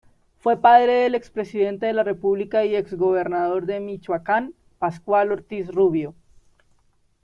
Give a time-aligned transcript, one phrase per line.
[0.39, 6.15] Fue padre del expresidente de la república y exgobernador de Michoacán, Pascual Ortiz Rubio.